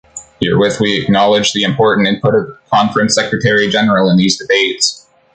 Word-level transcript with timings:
Herewith 0.41 0.79
we 0.81 0.99
acknowledge 0.99 1.53
the 1.53 1.61
important 1.61 2.07
input 2.07 2.33
of 2.33 2.47
the 2.47 2.57
Conference 2.73 3.13
Secretary 3.13 3.69
General 3.69 4.09
in 4.09 4.17
these 4.17 4.35
debates. 4.35 5.05